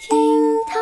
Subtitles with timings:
[0.00, 0.16] 厅
[0.66, 0.80] 堂，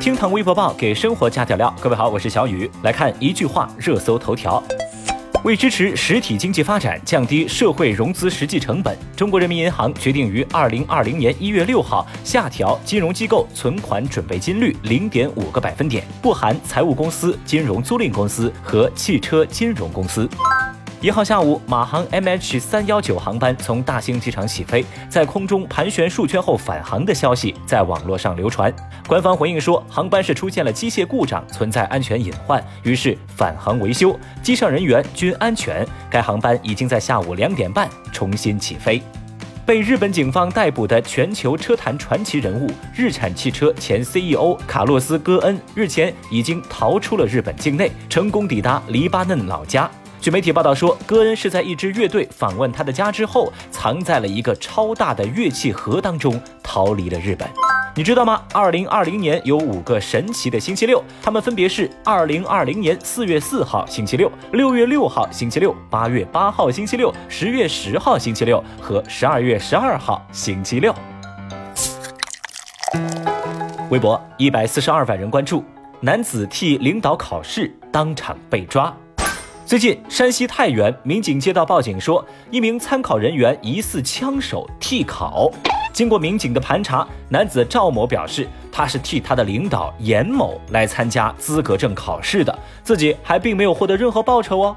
[0.00, 1.72] 厅堂微博报给生活加点料。
[1.80, 4.60] 各位好，我是小雨，来看一句话热搜头条。
[5.44, 20.28] 为支持实体经济发展，降低社会融资实际成本，中国人民银行决定于二零二零年一月六号下调金融机构存款准备金率零点五个百分点，不含财务公司、金融租赁公司和汽车金融公司。
[21.04, 28.74] 一号下午，马航 MH 三幺九航班从大兴机场起飞，在空中盘旋数圈后返航的消息在网络上流传。
[29.06, 35.86] 官方回应说，航班是出现了机械故障，存在安全隐患，于是返航维修，机上人员均安全。
[36.08, 39.02] 该航班已经在下午两点半重新起飞。
[39.66, 49.90] 被日本警方逮捕的全球车坛传奇人物日产汽车前 CEO 卡洛斯·戈恩，日前已经逃出了日本境内，成功抵达黎巴嫩老家。
[50.24, 57.46] 据媒体报道说，戈恩是在一支乐队访问他的家之后，藏在了一个超大的乐器盒当中，逃离了日本。
[57.94, 58.42] 你知道吗？
[58.54, 70.94] 二零二零年有五个神奇的星期六，他们分别是二零二零年四月四号星期六、六月六号星期六、八月八号星期六、十月十号星期六和十二月十二号星期六。
[73.90, 75.62] 微博一百四十二万人关注，
[76.00, 78.90] 男子替领导考试当场被抓。
[79.66, 85.50] 最近，山西太原民警接到报警说，一名参考人员疑似枪手替考。
[85.90, 94.76] 经过民警的盘查，男子赵某表示，他是替他的领导严某来参加资格证考试的，自己还并没有获得任何报酬哦。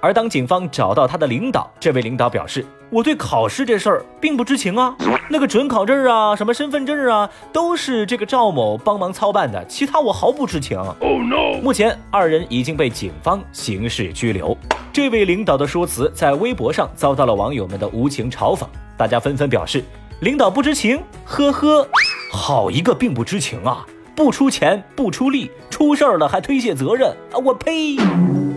[0.00, 4.96] 而当警方找到他的领导，这位领导表示：“我对考试这事儿并不知情啊，
[5.28, 11.60] 那个准考证啊，什么身份证啊，都是这个赵某帮忙操办的，其他我毫不知情。” Oh no！
[11.62, 14.56] 目前二人已经被警方刑事拘留。
[14.90, 18.64] 这位领导的说辞在微博上遭到了网友们的无情嘲讽，
[18.96, 19.84] 大家纷纷表示
[20.20, 21.86] ：“领导不知情，呵呵，
[22.32, 23.84] 好一个并不知情啊！
[24.18, 27.38] 不出钱不出力，出事儿了还推卸责任啊！
[27.38, 27.96] 我呸！”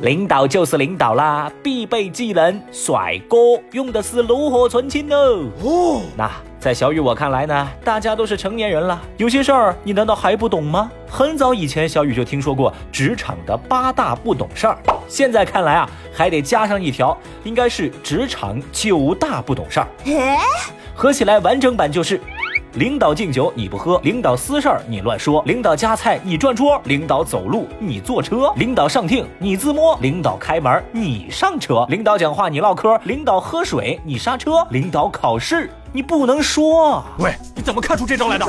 [0.01, 5.45] 领导就是领导啦，必备技能甩锅，用的是炉火纯青哦。
[5.61, 10.89] 哦，那在小雨我看来呢，大家都是成年人了，有些事儿你难道还不懂吗？
[11.07, 14.75] 很早以前小雨就听说过职场的八大不懂事儿，
[15.07, 19.87] 现在看来啊，还得加上一条，应该是职场九大不懂事儿。
[20.95, 22.19] 合起来完整版就是。
[22.75, 37.03] 领导敬酒你不喝，领导私事儿你乱说，领导夹菜你转桌，领导走路你坐车，领导上厅你自摸，领导开门你上车，领导讲话你唠嗑，领导喝水你刹车，领导考试你不能说。
[37.19, 38.47] 喂，你怎么看出这招来的？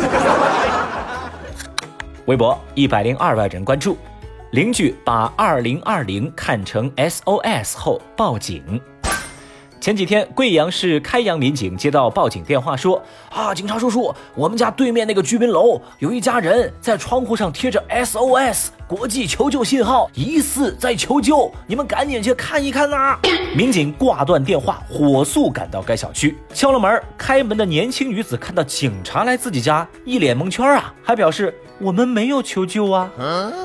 [2.26, 3.98] 微博一百零二万人关注，
[4.52, 8.80] 邻居把二零二零看成 SOS 后报警。
[9.82, 13.02] 前几天，贵阳市开阳民警接到报警电话，说
[13.34, 23.18] ：“啊，警察叔叔，我们家对面那个居民楼有一家人在窗户上贴着 SOS。”国际求救信号，疑似在求救，你们赶紧去看一看呐！
[23.56, 27.02] 民警挂断电话，火速赶到该小区，敲了门。
[27.18, 33.10] 开门的年轻女子看到警察来自己家，一脸蒙圈啊，还表示我们没有求救啊。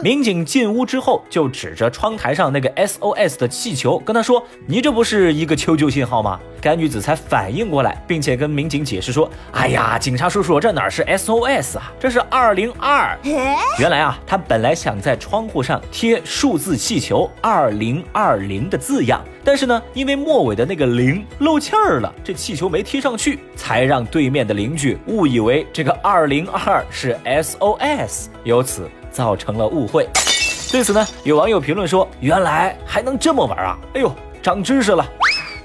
[0.01, 13.17] 民警进屋之后，就指着窗台上那个 SOS 的气球，跟他说：“你这不是一个求救信号吗？”该女子才反应过来，并且跟民警解释说：“哎呀，警察叔叔，这哪是 SOS 啊，这是二零二。
[13.79, 30.05] 原来啊，他本来想在窗户上贴数字气球二零二零的字样，但是呢，因为末尾的那个零漏气儿了，这气球没贴上去，才让对面的邻居误以为这个二零二是 SOS，由此造成了误会。
[30.69, 33.77] 对此呢，有网友评论说：“原来还能这么玩啊！
[33.93, 34.13] 哎呦，
[34.43, 35.07] 长知识了。”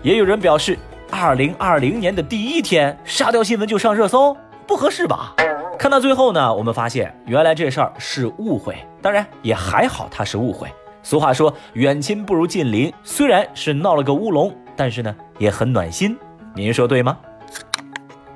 [0.01, 0.79] 也有人表示，
[1.11, 5.35] 二零二零年的第一天，沙雕新闻就上热搜，不合适吧？
[5.77, 10.69] 看到最后呢，我们发现原来这事儿是误会，当然也还好，他是误会。
[11.03, 16.17] 俗话说，远亲不如近邻，虽然是闹了个乌龙，但是呢也很暖心。
[16.55, 17.19] 您说对吗？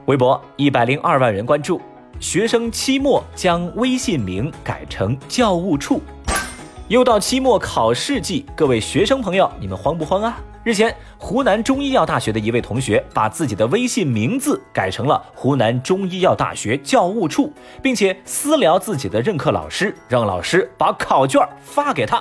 [0.06, 1.80] 微博一百零二万人关注，
[2.18, 6.02] 学生期末将微信名改成教务处。
[6.88, 10.38] 又到期末考试季，各位学生朋友，你们慌不慌啊？
[10.66, 22.20] 日前，湖南中医药大学的一位同学把自己的微信名字改成了湖南中医药大学教务处，并且私聊自己的任课老师，让老师把考卷发给他。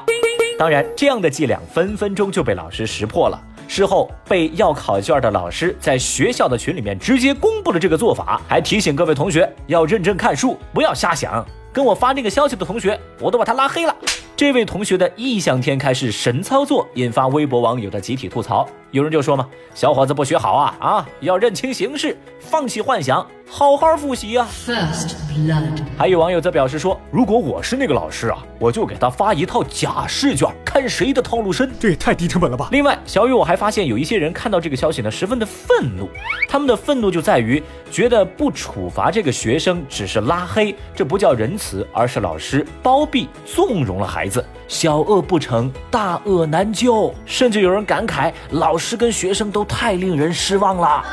[0.60, 3.44] 当然，这样的伎俩分分钟就被老师识破了。
[3.68, 11.44] 事后，被要考卷的老师在学校的群里面直接公布了这个做法，还提醒各位同学要认真看书，不要瞎想。
[11.74, 13.96] 跟我发那个消息的同学，我都把他拉黑了。
[14.38, 18.68] 这位同学的异想天开是神操作，引发微博网友的集体吐槽。
[18.92, 24.48] 有人就说嘛：“小伙子不学好啊啊，要认清形势，放弃幻想，好好复习啊。
[24.66, 25.82] First blood.
[25.98, 31.72] 还有网友则表示说，如果我是那个老师啊，我就给他发一套假试卷，看谁的套路深。
[31.80, 32.68] 这也太低成本了吧！
[32.72, 36.10] 另外，小雨我还发现有一些人看到这个消息呢，十分的愤怒。
[36.50, 37.62] 他们的愤怒就在于
[37.92, 44.44] 觉得不处罚这个学生只是拉黑，这不叫仁慈，而是老师包庇纵容了孩子。
[44.68, 47.14] 小恶不成，大恶难救。
[47.26, 51.06] 甚至有人感慨，老师跟学生都太令人失望了。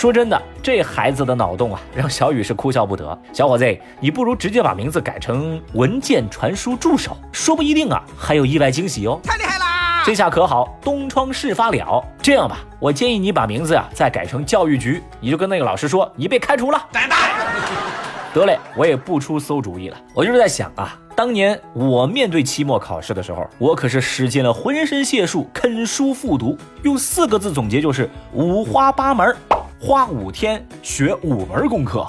[0.00, 3.18] 说真的，这孩子的脑洞啊，让小雨是哭笑不得。
[3.34, 9.20] 小伙子，你不如直接把名字改成文件传输助手，说不一定啊，还有意外惊喜哦。
[9.22, 10.02] 太厉害啦！
[10.06, 12.02] 这下可好，东窗事发了。
[12.22, 16.82] 这样吧，我建议你把名字啊再改成教育局，你就跟那个老师说你被开除了。
[18.32, 19.98] 得嘞，我也不出馊主意了。
[20.14, 29.36] 我就是在想啊，当年我面对期末考试的时候，我可是使尽了浑身解数啃书复读，用四个字总结就是五花八门，
[29.82, 32.06] 花五天学五门功课。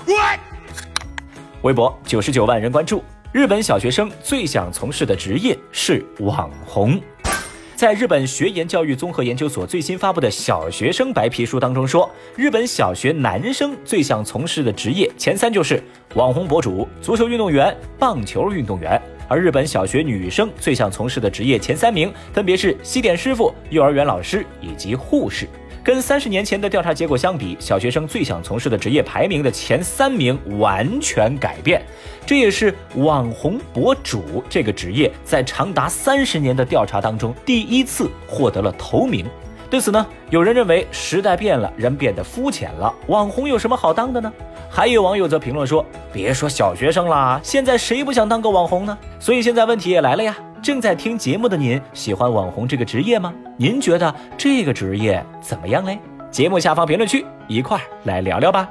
[1.62, 3.02] 微博九十九万人关注，
[3.32, 7.00] 日本小学生最想从事的职业是网红。
[7.74, 15.82] 在日本学研教育综合研究所最新发布的小学生白皮书当中说，日本小学男生最想从事的职业前三就是
[16.16, 25.48] 网红博主、足球运动员、棒球运动员，而日本小学女生最想从事的职业前三名分别是西点师傅、幼儿园老师以及护士。
[25.83, 31.81] 跟三十年前的调查结果相比，小学生最想从事的职业排名的前三名完全改变，
[32.25, 39.25] 这也是网红博主这个职业在长达三十年的调查当中第一次获得了头名。
[39.69, 44.31] 对此呢，有人认为时代变了，人变得肤浅了，网红有什么好当的呢？
[44.69, 50.38] 还有网友则评论说：“别说小学生啦，现在谁不想当个网红呢？”所以现在问题也来了呀。
[50.62, 53.34] 正在听节目的您，喜欢网红这个职业吗？
[53.58, 55.98] 您觉得这个职业怎么样嘞？
[56.30, 58.69] 节目下方评论区一块儿来聊聊吧。